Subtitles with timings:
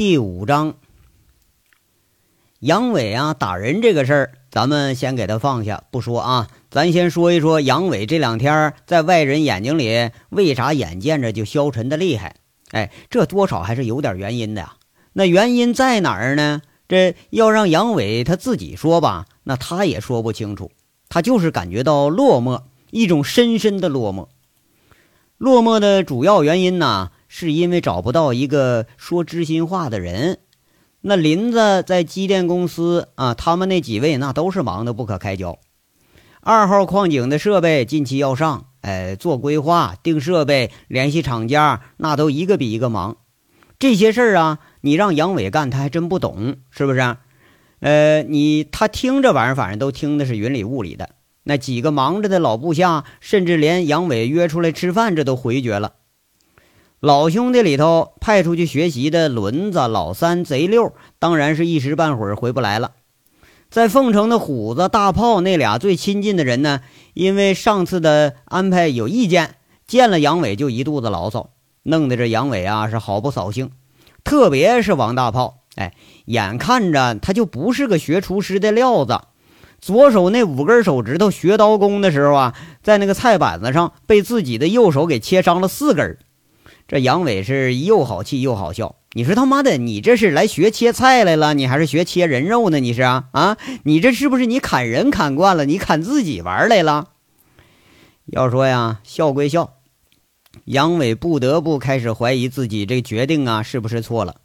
[0.00, 0.76] 第五章，
[2.60, 12.36] 杨伟啊打人这个事儿，咱们先给他放下不说啊，咱先说一说杨伟这两天在外人眼睛里为啥眼见着就消沉的厉害？
[12.70, 14.76] 哎，这多少还是有点原因的呀。
[15.12, 16.62] 那原因在哪儿呢？
[16.88, 20.70] 这要让杨伟他自己说吧，那他也说不清楚。
[21.10, 24.28] 他就是感觉到落寞，一种深深的落寞。
[25.36, 27.10] 落寞的主要原因呢？
[27.32, 30.40] 是因为找不到一个说知心话的人。
[31.00, 35.60] 那林子在机电公司啊，他们那几位那都是忙得不可开交。
[36.40, 43.18] 二号矿井的设备近期要上，哎，做规划、定设备、联系厂家，那都一个比一个忙。
[43.78, 47.16] 这些事儿啊，你让杨伟干，他还真不懂，是不是？
[47.78, 51.10] 呃，你他听这玩意儿，反正都听的是云里雾里的。
[51.44, 55.92] 那几个忙着的老部下，甚至连杨伟约出来吃饭，这都回绝了。
[57.00, 62.90] 老兄弟里头派出去学习的轮子、老三、贼六，当然是一时半会儿回不来了。
[63.70, 66.82] 在凤城的虎子、大炮那俩最亲近的人呢，
[67.14, 69.54] 因为上次的安排有意见，
[69.86, 71.48] 见了杨伟就一肚子牢骚，
[71.84, 73.70] 弄得这杨伟啊是好不扫兴。
[74.22, 75.94] 特别是王大炮，哎，
[76.26, 79.18] 眼看着他就不是个学厨师的料子。
[79.80, 86.18] 左手那五根手指头学刀工的时候啊，在那个菜板子上被自己的右手给切伤了四根。
[86.90, 88.96] 这杨伟是又好气又好笑。
[89.12, 92.80] 你说他妈的，你这是来学切菜来了，你还是学切人肉呢？
[92.80, 93.56] 你是啊啊？
[93.84, 97.10] 你这是不是你砍人砍惯了，你砍自己玩来了？
[98.26, 99.74] 要说呀，笑归笑，
[100.64, 104.40] 杨伟不得不开始怀疑自己这决定啊是不是错了。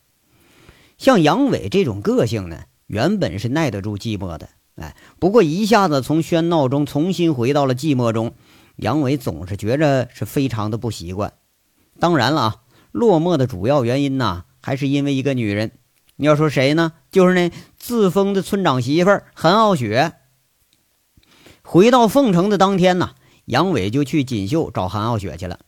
[0.99, 8.35] 像杨伟这种个性呢，原本是耐得住寂寞的，哎，不过一下子从喧闹中重新回到了寂寞中，
[8.75, 11.33] 杨伟总是觉着是非常的不习惯。
[11.99, 12.55] 当然了啊，
[12.91, 15.71] 落寞的主要原因呢，还是因为一个女人。
[16.17, 16.93] 你要说谁呢？
[17.11, 20.13] 就是那自封的村长媳妇儿韩傲雪。
[21.61, 23.11] 回到凤城的当天呢，
[23.45, 25.59] 杨伟就去锦绣找韩傲雪去了。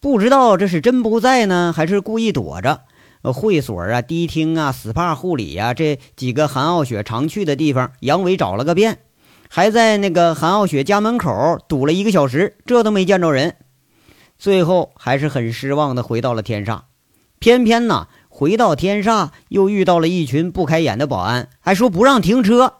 [0.00, 2.82] 不知道这是真不在呢，还是故意躲着。
[3.22, 9.00] 会所啊、迪厅啊、SPA 护理呀，这几个韩傲雪常去的地方，杨伟找了个遍，
[9.48, 13.56] 还在那个韩傲雪家门口堵了一个小时，这都没见着人。
[14.38, 16.82] 最后还是很失望的回到了天煞，
[17.40, 22.74] 偏偏呢回到天煞又遇到了一群不开眼的保安，还说不让停车。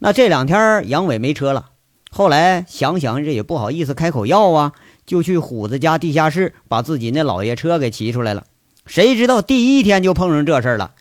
[0.00, 1.70] 那这两天杨伟没车了，
[2.10, 4.72] 后来想想这也不好意思开口要啊，
[5.06, 8.44] 就去虎子家地下室把自己那老爷车给骑出来了。
[8.86, 10.94] 谁知道第一天就碰上这事了，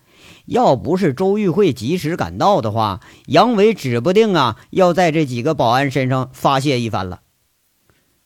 [0.45, 7.21] 要不是周玉慧及时赶到的话，杨伟指不定啊要在这几个保安身上发泄一番了。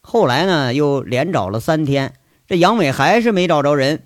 [0.05, 2.13] 后来呢，又连找了三天，
[2.45, 4.03] 这杨伟还是没找着人，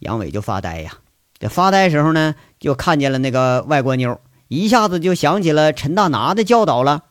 [0.00, 0.98] 杨伟就发呆呀。
[1.38, 7.04] 这发呆时候呢，就看见了那个外国妞，一下子就想起了陈大拿的教导了。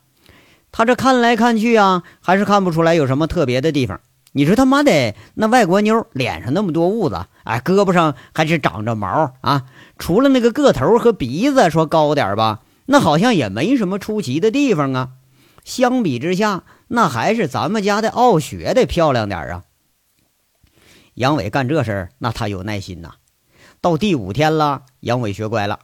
[0.71, 4.01] 他这看来看去啊，还是看不出来有什么特别的地方。
[4.33, 9.63] 你说他妈的，那外国妞脸上那么多痦子，哎，胳膊上还是长着毛啊，
[9.97, 15.09] 除了那个个头和鼻子说高点吧，那好像也没什么出奇的地方啊。
[15.63, 19.63] 相比之下，那还是咱们家的傲雪得漂亮点啊！
[21.13, 23.13] 杨伟干这事儿，那他有耐心呐。
[23.79, 25.79] 到第五天了，杨伟学乖了，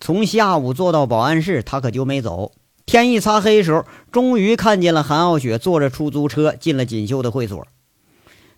[0.00, 2.52] 从下午坐到保安室，他可就没走。
[2.86, 7.66] 天一擦黑时候，终于看见了韩傲雪坐着出租车进了锦绣的会所。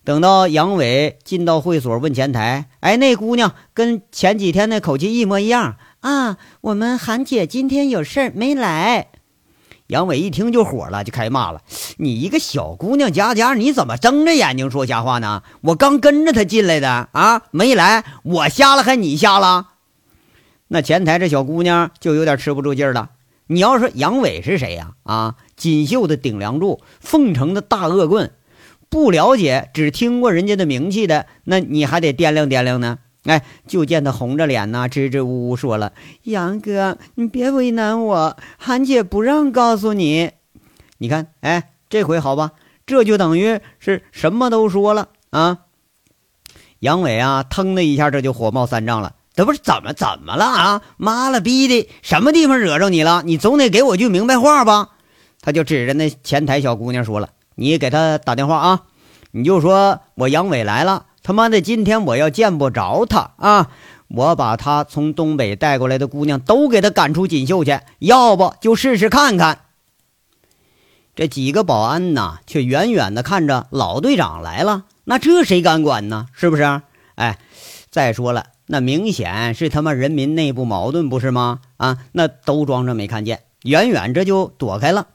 [0.05, 6.39] 等到杨伟进到会所，问前台：“哎，那姑娘跟前几天那口气一模一样啊？
[6.61, 9.09] 我们韩姐今天有事儿没来。”
[9.93, 11.61] 杨伟一听就火了，就开骂了
[11.99, 15.43] ：“你一个小姑娘家家，你怎么睁着眼睛说瞎话呢？
[15.61, 19.69] 我刚跟着她进来的啊，没来，我瞎了还你瞎了？”
[20.69, 23.11] 那前台这小姑娘就有点吃不住劲了。
[23.49, 24.93] 你要说杨伟是谁呀？
[25.03, 28.33] 啊，锦绣的顶梁柱，凤城的大恶棍，
[28.89, 32.97] 不了解，只听过人家的名气的，那你还得掂量掂量呢。
[33.25, 35.93] 哎，就见他红着脸呐，支支吾吾说了
[36.25, 40.33] ：“杨哥，你别为难我，韩姐不让告诉你。
[40.99, 42.51] 你看，哎，这回好吧，
[42.85, 45.59] 这就等于是什么都说了啊。”
[46.81, 49.15] 杨伟啊，腾的一下，这就火冒三丈了。
[49.35, 50.83] 这不是怎么怎么了啊？
[50.97, 53.23] 妈了逼的，什么地方惹着你了？
[53.25, 54.89] 你总得给我句明白话吧？
[55.41, 58.83] 他就指着那前台小姑娘说了：“你给他打电话啊，
[59.31, 63.71] 你就说我杨伟来了。”他妈的，今天我要见不着他啊！
[64.09, 69.61] 我把他从东北带过来的姑娘都给他赶出锦绣去，要不就试试看看。
[71.15, 76.27] 这几个保安呐，却远远的看着老队长来了，那这谁敢管呢？
[76.33, 76.83] 是不是？
[77.15, 77.39] 哎，
[77.91, 81.61] 再说了，那明显是他妈人民内部矛盾，不是吗？
[81.77, 85.07] 啊，那都装着没看见，远远这就躲开了。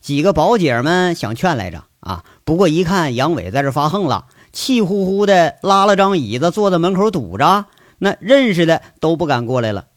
[0.00, 7.66] 几个宝姐们想劝来着啊，不过一看杨伟在这发横了，气呼呼的拉了张椅子坐在门口堵着，
[7.98, 9.88] 那认识的都不敢过来了。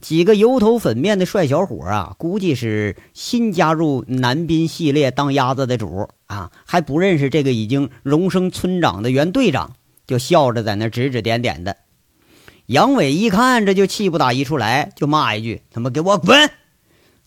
[0.00, 9.72] 几个油头粉面的帅小伙啊，估计是新加入男宾系列当鸭子的主啊，还不认识这个已经荣升村长的原队长，
[10.06, 11.76] 就笑着在那指指点点的。
[12.66, 16.50] 杨伟一看，这就气不打一处来，就骂一句：“他妈给我滚！”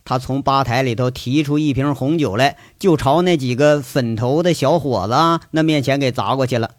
[0.10, 6.76] 他从吧台里头提出一瓶红酒来，就朝那几个粉头的小伙子那面前给砸过去了。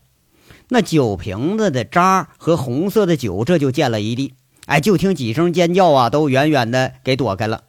[0.71, 4.33] 那酒瓶子的渣和红色的酒，这就溅了一地。
[4.65, 7.65] 哎，就听几声尖叫啊，都远远的给躲开了。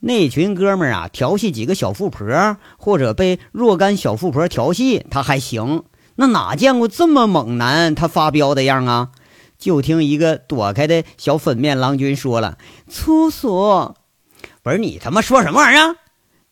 [0.00, 5.84] 那群哥们儿啊，调戏几个小富婆，或者被若干小富婆调戏，他还行。
[6.16, 9.08] 那哪见过这么猛男他发飙的样啊？
[9.58, 12.58] 就听一个躲开的小粉面郎君说了
[12.90, 13.94] ：“粗俗。”
[14.66, 15.94] 不是你他妈说什么玩意儿？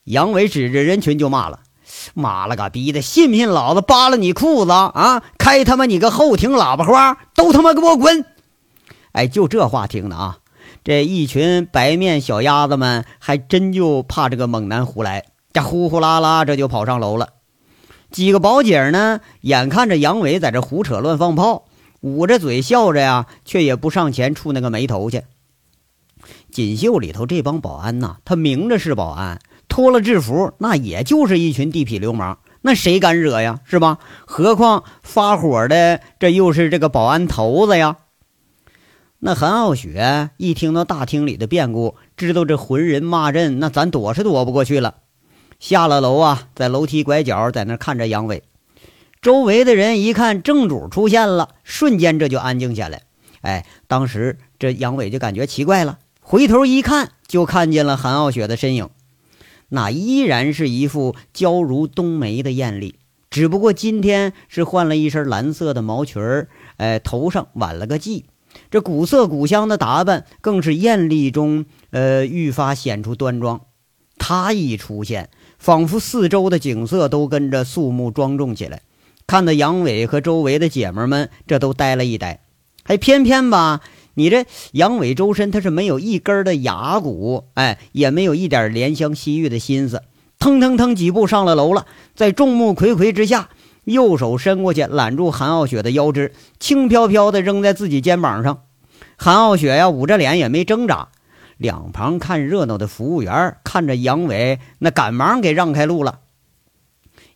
[0.05, 1.59] 杨伟指着人群就骂了
[2.15, 5.21] ：“妈了个逼的，信不信老子扒了你裤子啊？
[5.37, 8.25] 开他妈你个后庭喇叭花，都他妈给我滚！”
[9.11, 10.39] 哎，就这话听的啊，
[10.85, 17.31] 这一群白面小鸭子们还真就怕这个猛男胡来，这呼呼啦啦这就跑上楼了。
[18.13, 21.65] 几个宝姐呢，眼看着杨伟在这胡扯乱放炮，
[22.03, 25.25] 捂着嘴笑着呀，却也不上前触那个眉头去。
[26.55, 33.59] 锦绣里头这帮保安呐，他明着是保安，脱了制服，那也就是一群地痞流氓，那谁敢惹呀？
[33.65, 33.99] 是吧？
[34.25, 37.97] 何况发火的这又是这个保安头子呀。
[39.19, 44.99] 那韩傲雪一听到大厅里的变故，知道这浑人骂阵，那咱躲是躲不过去了。
[45.59, 48.45] 下了楼啊，在楼梯拐角在那看着杨伟。
[49.21, 53.03] 周围的人一看正主出现了，瞬间这就安静下来。
[53.41, 55.99] 哎，当时这杨伟就感觉奇怪了。
[56.27, 58.89] 回头一看，就看见了韩傲雪的身影，
[59.69, 62.95] 那依然是一副娇如冬梅的艳丽，
[63.29, 66.49] 只不过今天是换了一身蓝色的毛裙儿，
[66.79, 68.25] 哎，头上挽了个髻，
[68.71, 73.61] 这古色古香的打扮更是艳丽中，呃，愈发显出端庄。
[74.17, 75.29] 她一出现，
[75.59, 78.81] 仿佛四周的景色都跟着肃穆庄重起来，
[79.27, 82.41] 看得杨伟和周围的姐们们这都呆了一呆，
[82.83, 83.83] 还偏偏吧。
[84.15, 90.03] 你这杨伟周身他是没有一根的牙骨，哎，也没有一点怜香惜玉的心思，
[90.39, 93.49] 腾腾腾几步上了楼了，在众目睽睽之下，
[93.85, 98.63] 右手伸过去揽住韩傲雪的腰肢，轻飘飘的扔在自己肩膀上。
[99.17, 101.09] 韩傲雪呀，捂着脸也没挣扎。
[101.57, 106.21] 两旁看热闹的服务员看着杨伟，那赶忙给让开路了。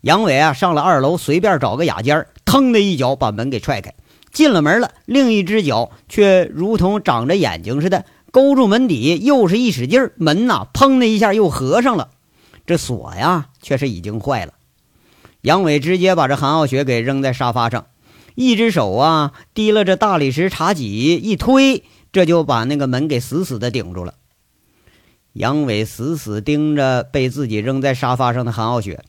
[0.00, 3.94] 杨伟啊，上了二楼，随便找个雅间，腾的一脚把门给踹开。
[4.32, 12.10] 进了门了，另一只脚却如同长着眼睛似的勾住门底，又是一使劲儿，门呐，砰的一下又合上了。
[12.66, 14.52] 这锁呀，却是已经坏了。
[15.40, 17.86] 杨伟直接把这韩傲雪给扔在沙发上，
[18.34, 24.14] 一只手啊提了这大理石茶几一推，这就把那个门给死死的顶住了。
[25.32, 29.04] 杨伟死死盯着被自己扔在沙发上的韩傲雪，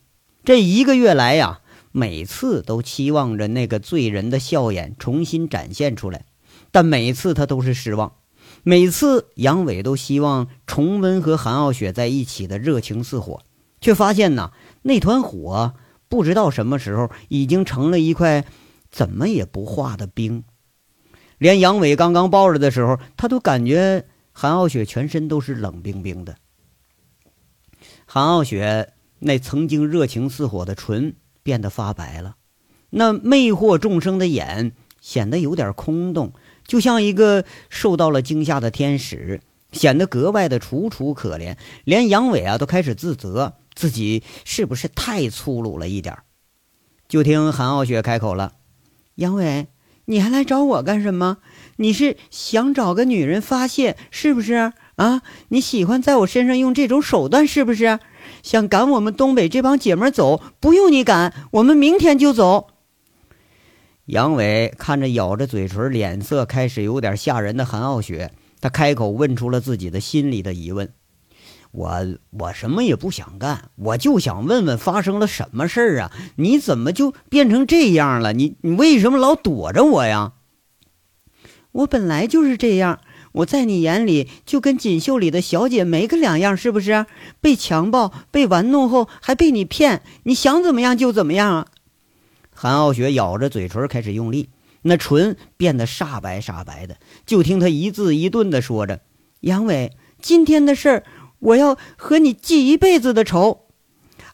[0.46, 1.60] 这一个月来呀。
[1.92, 6.26] 每次都期望着那个醉人的笑颜重新展现出来，
[6.72, 8.14] 但每次他都是失望。
[8.64, 13.42] 每次杨伟都希望重温和韩傲雪在一起的热情似火，
[13.80, 15.74] 却发现呢，那团火
[16.08, 18.46] 不知道什么时候已经成了一块
[18.92, 20.44] 怎么也不化的冰。
[21.38, 26.36] 连杨伟刚刚抱着的时候，他都感觉韩傲雪全身都是冷冰冰的。
[28.06, 31.16] 韩傲雪那曾经热情似火的唇。
[31.50, 32.36] 变得发白了，
[32.92, 36.32] 那魅惑众生的眼显得有点空洞，
[36.68, 39.42] 就像一个受到了惊吓的天使，
[39.72, 41.58] 显得格外的楚楚可怜。
[41.86, 46.20] 连杨伟啊都开始自责自己是不是太粗鲁了一点
[47.08, 48.54] 就听韩傲雪开口了
[49.16, 49.70] ：“杨伟，
[50.06, 51.40] 你还来找我干什么？
[51.78, 54.74] 你是想找个女人发泄是不是？
[54.98, 57.98] 啊，你喜欢在我身上用这种手段是不是？”
[58.44, 62.68] 想赶我们东北这帮姐们走，不用你赶，我们明天就走。
[64.06, 70.92] 杨伟看着咬着嘴唇、脸色开始有点吓人的韩傲雪，他开口问出了自己的心里的疑问
[71.72, 76.12] ：“我我什么也不想干，我就想问问发生了什么事儿啊？
[76.38, 78.34] 你怎么就变成这样了？
[78.34, 80.34] 你你为什么老躲着我呀？
[81.72, 87.06] 我本来就是这样。”我在你眼里就跟锦绣里的小姐没个两样，是不是？
[87.42, 91.68] 被强暴、被玩弄后还被你骗，你想怎么样就怎么样啊！
[92.54, 94.50] 韩傲雪咬着嘴唇开始用力，
[94.82, 96.98] 那唇变得煞白煞白的。
[97.26, 99.02] 就听他一字一顿地说着
[99.42, 101.04] ：“杨伟，今天的事儿，
[101.40, 103.68] 我要和你记一辈子的仇。”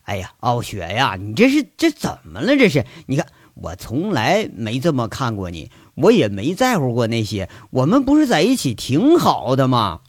[0.03, 2.55] 哎呀，傲雪呀，你这是这怎么了？
[2.55, 7.49] 这是你看，我从来没这么看过你，我也没在乎过那些。
[7.71, 10.01] 我们不是在一起挺好的吗？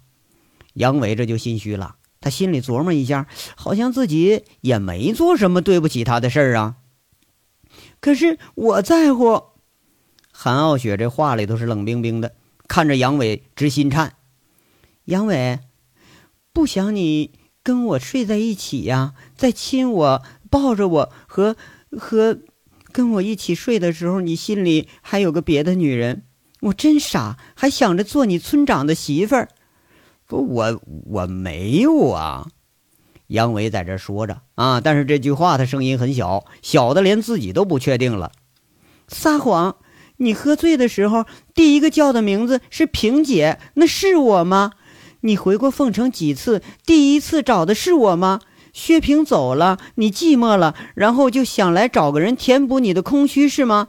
[0.75, 3.27] 杨伟这就心虚了，他心里琢磨一下，
[3.57, 6.77] 好像自己也没做什么对不起他的事儿啊。
[8.01, 9.43] 可是我在乎。
[10.31, 12.35] 韩傲雪这话里头是冷冰冰的，
[12.69, 14.15] 看着杨伟直心颤。
[15.07, 15.61] 杨伟，
[16.53, 17.33] 不想你。
[17.63, 21.57] 跟我睡在一起呀，在亲我、抱着我和
[21.91, 22.39] 和
[22.97, 26.23] 跟我一起睡的时候，你心里还有个别的女人，
[26.63, 29.51] 我真傻，还想着做你村长的媳妇儿。
[30.27, 32.49] 不，我我没有啊。
[33.27, 38.33] 杨伟在这说着啊，但是这句话他声音很小，小的连自己都不确定了。
[39.09, 39.77] 撒谎！
[40.17, 44.73] 你喝醉的时候第一个叫的名字是萍姐，那是我吗？
[45.21, 46.63] 你回过凤城几次？
[46.87, 48.41] 第一次找的是我吗？
[48.77, 53.89] 薛平走了，你寂寞了，然后就想来找个人填补你的空虚，是吗？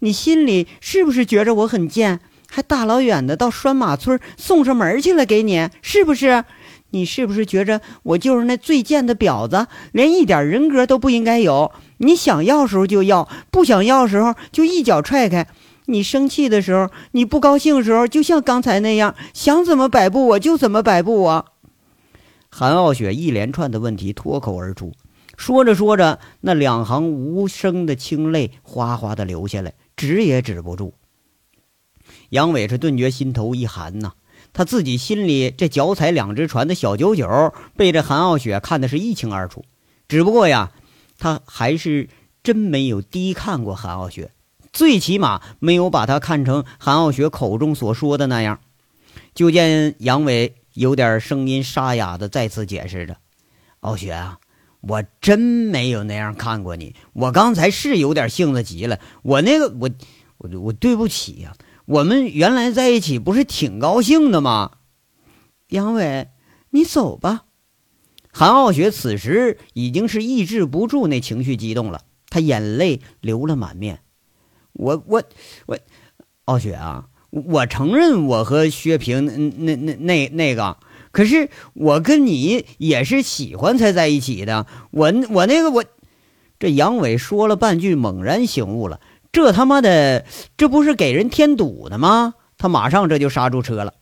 [0.00, 5.70] 你心里是不是觉着我很贱，还大老远的到拴马村送上门去了给你？
[5.80, 6.44] 是不是？
[6.90, 11.72] 你是不是觉着我就是那最贱的婊子，连一点人格都不应该有？
[11.96, 15.46] 你想要时候就要，不想要时候就一脚踹开。
[15.86, 21.46] 你生气的时候，你不高兴的时候，就像刚才那样，想怎么摆布我就怎么摆布我。
[22.58, 24.94] 韩傲雪一连串的问题脱口而出，
[25.36, 30.94] 说着说着，那两行无声的清泪哗哗的流下来，止也止不住。
[32.30, 34.12] 杨伟是顿觉心头一寒呐，
[34.54, 39.62] 他自己心里这脚踩两只船的小九九，被这韩傲雪看的是一清二楚。
[40.08, 40.72] 只不过呀，
[41.18, 42.08] 他还是
[42.42, 44.30] 真没有低看过韩傲雪。
[44.72, 48.60] 最起码没有把他看成韩傲雪口中所说的那样。
[49.34, 53.16] 就见杨伟有点声音沙哑的再次解释着
[53.80, 54.38] ：“傲雪啊，
[54.82, 56.94] 我真没有那样看过你。
[57.14, 59.00] 我刚才是有点性子急了。
[59.22, 59.90] 我那个，我
[60.36, 61.56] 我我对不起呀。
[61.86, 64.72] 我们原来在一起不是挺高兴的吗？”
[65.68, 66.28] 杨伟，
[66.70, 67.44] 你走吧。
[68.30, 74.02] 韩傲雪此时已经是抑制不住那情绪激动了，他眼泪流了满面。
[74.74, 75.22] 我我
[75.64, 75.78] 我，
[76.44, 77.08] 傲雪啊，
[77.44, 80.76] 我承认我和薛平那那那那个，
[81.12, 84.66] 可是我跟你也是喜欢才在一起的。
[84.90, 85.84] 我我那个我，
[86.58, 89.00] 这杨伟说了半句，猛然醒悟了，
[89.32, 90.24] 这他妈的
[90.56, 92.34] 这不是给人添堵的吗？
[92.58, 93.94] 他马上这就刹住车了。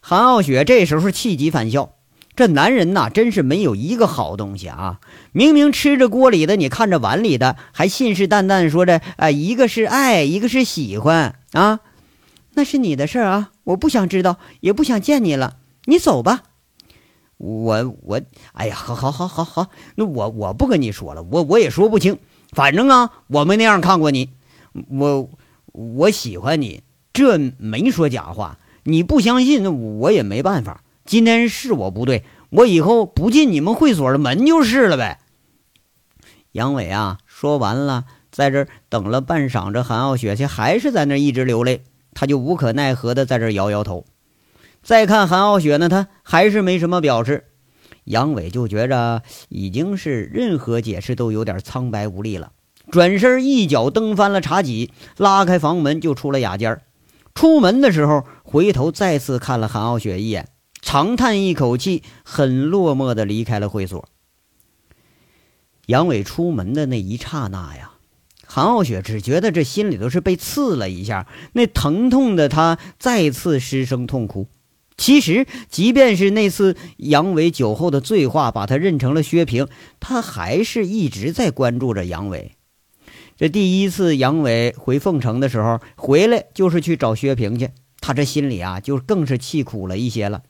[0.00, 1.94] 韩傲雪这时候气急反笑。
[2.34, 5.00] 这男人呐，真是没有一个好东西啊！
[5.32, 11.80] 明明吃着锅里的，你看着碗里的，还信誓旦旦说着啊，一个是爱，一个是喜欢啊，
[12.58, 16.42] 那是你的事儿啊，我不想知道，也不想见你了，你走吧。
[17.36, 18.20] 我我，
[18.52, 22.18] 哎呀，好好好好好，那我我不跟你说了，我我也说不清，
[22.50, 24.30] 反正啊，我没那样看过你，
[24.90, 25.30] 我
[25.70, 30.82] 我喜欢你，这没说假话，你不相信，那我也没办法。
[31.04, 35.20] 今天是我不对，我以后不进你们会所的门就是了呗。
[36.50, 41.84] 杨伟啊，说完了，在这等了半晌，这韩傲雪却还是在那一直流泪，
[42.18, 44.04] 他就无可奈何的在这摇摇头。
[44.82, 47.44] 再看韩傲雪呢，他还是没什么表示。
[48.02, 52.50] 杨伟就觉着已经是任何解释都有点苍白无力了，
[52.90, 56.80] 转身一脚蹬翻了茶几，拉开房门就出了雅间
[57.36, 60.48] 出门的时候，回头再次看了韩傲雪一眼。
[60.82, 64.08] 长叹一口气，很落寞的离开了会所。
[65.86, 67.92] 杨伟出门的那一刹那呀，
[68.50, 74.48] 韩傲雪只觉得这心里头是被刺了一下，那疼痛的她再次失声痛哭。
[74.96, 79.68] 其实，即便是那次杨伟酒后的醉话把他认成了薛平，
[80.00, 82.52] 他还是一直在关注着杨伟。
[83.36, 87.68] 这第一次杨伟回凤城的时候，回来就是去找薛平去，
[88.00, 90.42] 他这心里啊，就更是气苦了一些了。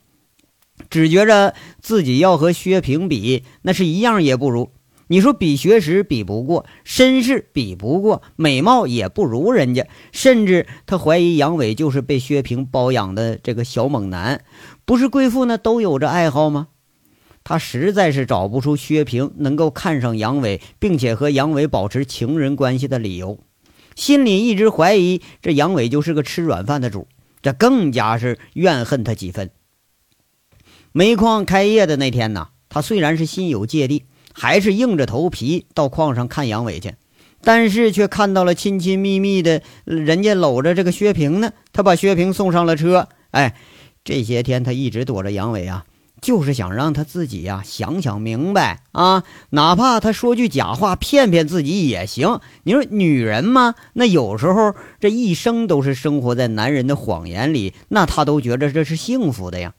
[0.89, 4.71] 只觉着自己要和薛平比，那是一样也不如。
[5.11, 9.87] 你说比学识比不过，身世比不过，美貌也不如人家。
[10.11, 14.45] 甚至他怀疑杨伟就是被薛平包养的这个小猛男。
[14.85, 16.67] 不是贵妇呢都有着爱好吗？
[17.43, 23.39] 他实在是找不出薛平能够看上杨伟，并且和杨伟保持情人关系的理由。
[23.95, 27.07] 心里一直怀疑这杨伟就是个吃软饭的主，
[27.41, 29.49] 这更加是怨恨他几分。
[30.91, 34.05] 煤矿开业的那天呢，他虽然是心有芥蒂，
[34.39, 36.95] 还是硬着头皮到矿上看杨伟去。
[37.41, 41.51] 但是却看到了亲亲密密的人家搂着这个薛平呢。
[41.71, 43.07] 他把薛平送上了车。
[43.31, 43.55] 哎，
[44.03, 45.85] 这些天他一直躲着杨伟啊，
[46.21, 52.41] 就是想让他自己呀想想明白啊，哪怕他说句假话骗骗自己也行。
[52.63, 59.75] 你说女人嘛，那有时候这一生都是生活在男人的谎言里，那他都觉得这是幸福的呀。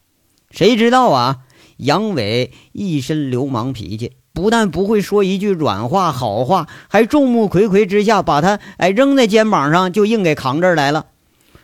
[0.49, 1.41] 谁知道啊，
[1.77, 4.13] 杨伟一身流氓脾气。
[4.33, 11.07] 不但不会说一句软话好话，还众目睽睽之下把他哎扔在肩膀上，就硬给扛这儿来了。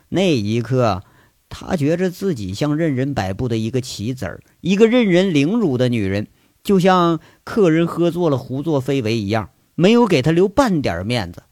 [0.10, 1.04] 那一刻，
[1.50, 6.28] 他觉着自己像任人摆布的一个棋子儿，一个任人凌辱的女人，
[6.64, 11.44] 就像客人喝醉了胡作非为一样，没有给他留半点面子。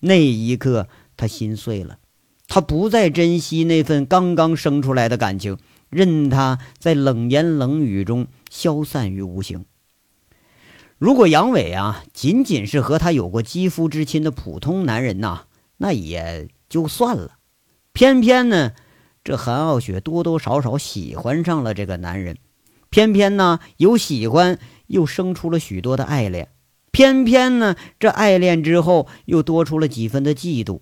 [0.00, 1.98] 那一刻，他心碎了，
[2.46, 5.56] 他不再珍惜那份刚刚生出来的感情，
[5.88, 9.64] 任他在冷言冷语中消散于无形。
[10.98, 15.44] 如果杨伟啊仅仅是和他有过肌肤之亲的普通男人呐，
[15.76, 17.38] 那也就算了。
[17.92, 18.72] 偏偏呢，
[19.22, 22.38] 这韩傲雪多多少少喜欢上了这个男人，
[22.90, 26.48] 偏偏呢有喜欢，又生出了许多的爱恋。
[26.90, 30.80] 偏偏呢，这爱恋之后又多出了几分的嫉妒。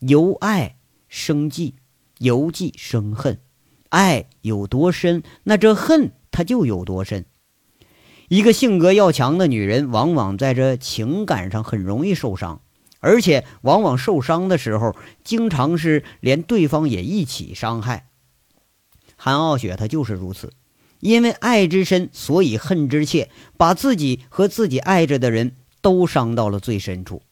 [0.00, 0.76] 由爱
[1.08, 1.72] 生嫉，
[2.18, 3.40] 由忌生恨。
[3.88, 7.24] 爱有多深，那这恨它就有多深。
[8.34, 12.62] 一个性格要强的女人，往往在这情感上很容易受伤，
[12.98, 18.08] 而且往往受伤的时候，经常是连对方也一起伤害。
[19.14, 20.52] 韩傲雪她就是如此，
[20.98, 27.22] 因为爱之深，所以恨之切，把自己和自己爱着的人都伤到了最深处。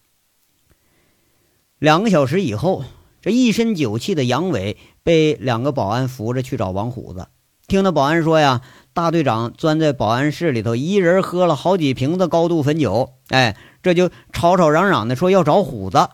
[1.80, 2.84] 两个小时以后，
[3.20, 7.26] 这一身酒气的杨伟被两个保安扶着去找王虎子，
[7.66, 8.62] 听那保安说呀。
[8.94, 16.08] 大队长钻在保安室里头，一人喝了好几瓶子高度汾酒，哎，这就吵吵嚷嚷的说要找虎子。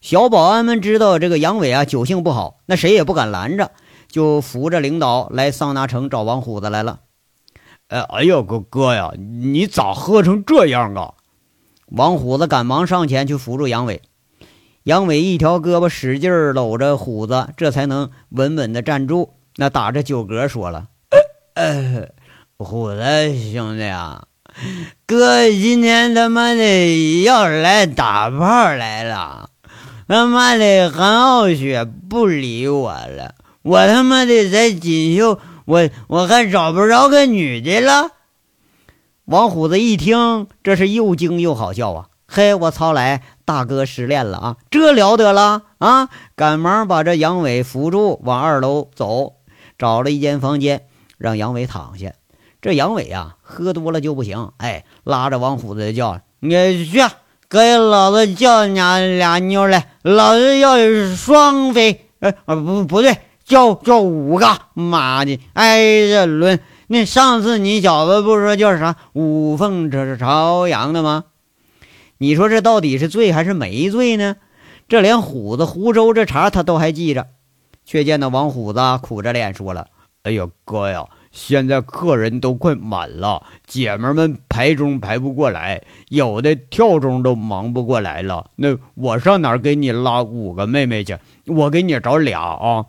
[0.00, 3.72] 小保安们知道这个杨伟啊酒性不好，那谁也不敢拦着，
[4.08, 7.00] 就扶着领导来桑拿城找王虎子来了。
[7.88, 11.14] 哎，哎呀，哥哥呀，你咋喝成这样啊？
[11.86, 14.00] 王虎子赶忙上前去扶住杨伟，
[14.84, 19.34] 杨伟一条胳膊使劲搂着虎子，这才能稳稳的站住。
[19.56, 20.86] 那打着酒嗝说了。
[21.54, 22.08] 呃，
[22.56, 23.02] 虎子
[23.52, 24.24] 兄弟啊，
[25.06, 28.38] 哥今天他妈的要来打炮
[28.74, 29.50] 来了，
[30.08, 38.10] 他妈的韩傲雪不理我了，我他妈的在锦绣，我我还找不着个女的了。
[39.26, 42.06] 王虎子一听，这是又惊又好笑啊！
[42.26, 46.08] 嘿，我操来，大哥失恋了啊，这了得了啊！
[46.34, 49.34] 赶忙把这杨伟扶住，往二楼走，
[49.78, 50.86] 找了一间房间。
[51.22, 52.14] 让杨伟躺下，
[52.60, 54.50] 这杨伟啊，喝多了就不行。
[54.56, 56.98] 哎，拉着王虎子叫：“你去
[57.48, 60.74] 给老子叫俩俩妞来，老子要
[61.14, 62.08] 双飞。
[62.18, 64.48] 哎啊不不对，叫叫五个。
[64.74, 66.58] 妈的，挨着轮。
[66.88, 71.26] 那上次你小子不说叫啥五凤朝阳的吗？
[72.18, 74.34] 你说这到底是醉还是没醉呢？
[74.88, 77.28] 这连虎子湖州这茬他都还记着，
[77.84, 79.86] 却见到王虎子苦着脸说了。”
[80.24, 88.50] 哎呀，哥呀，现在客人都快满了，姐们们排钟排不过来，有的跳钟都忙不过来了。
[88.54, 91.18] 那我上哪给你拉五个妹妹去？
[91.46, 92.86] 我给你找俩啊！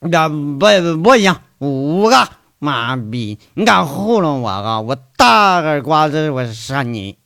[0.00, 0.66] 那不
[1.02, 2.28] 不行，五个！
[2.58, 4.80] 妈逼，你敢糊弄我啊？
[4.80, 7.16] 我大耳瓜子，我扇你！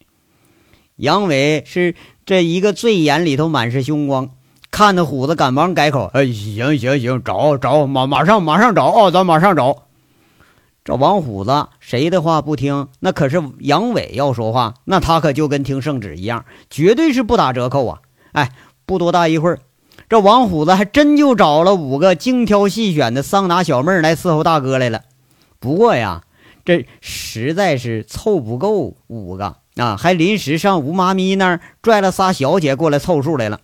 [0.97, 1.95] 杨伟是
[2.27, 4.31] 这一个醉眼里头满是凶光。
[4.75, 9.85] 看的虎子赶忙改口：“哎，行行行，找找马马上马上找哦，咱马上找。”
[10.85, 12.89] 这王虎子谁的话不听？
[12.99, 18.01] 那可是杨伟要说话，那他可就跟听圣旨一样，绝对是不打折扣啊！
[18.33, 18.51] 哎，
[18.85, 19.61] 不多大一会儿，
[20.09, 25.03] 这王虎子还真就找了五个精挑细选的桑拿小妹来伺候大哥来了。
[25.61, 26.23] 不过呀，
[26.65, 33.61] 这实在是凑不够五个啊，还临时上吴妈咪那儿拽了仨小姐过来凑数来了。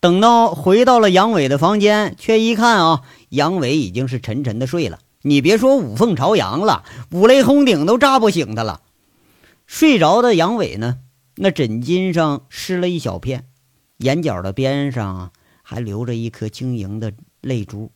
[0.00, 4.98] 等到回到了杨伟的房间，却一看啊，杨伟已经是沉沉的睡了。
[5.22, 8.80] 你别说五凤朝阳了，五雷轰顶都炸不醒他了。
[9.66, 11.00] 睡着的杨伟呢，
[11.36, 13.44] 那枕巾上湿了一小片，
[13.98, 15.32] 眼角的边上
[15.62, 17.92] 还留着一颗晶莹的泪珠。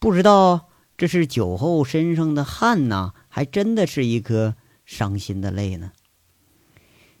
[0.00, 5.92] 不知道这是酒后身上的汗呢，还真的是一颗伤心的泪呢。